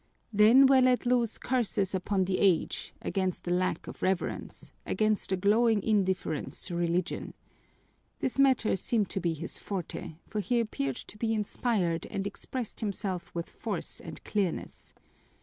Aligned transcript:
Then 0.33 0.65
were 0.65 0.81
let 0.81 1.05
loose 1.05 1.37
curses 1.37 1.93
upon 1.93 2.25
the 2.25 2.39
age, 2.39 2.91
against 3.03 3.43
the 3.43 3.51
lack 3.51 3.85
of 3.85 4.01
reverence, 4.01 4.71
against 4.83 5.29
the 5.29 5.37
growing 5.37 5.83
indifference 5.83 6.61
to 6.61 6.75
Religion. 6.75 7.35
This 8.17 8.39
matter 8.39 8.75
seemed 8.75 9.11
to 9.11 9.19
be 9.19 9.33
his 9.35 9.59
forte, 9.59 10.15
for 10.25 10.39
he 10.39 10.59
appeared 10.59 10.95
to 10.95 11.19
be 11.19 11.35
inspired 11.35 12.07
and 12.07 12.25
expressed 12.25 12.79
himself 12.79 13.29
with 13.35 13.47
force 13.47 13.99
and 13.99 14.23
clearness. 14.23 14.95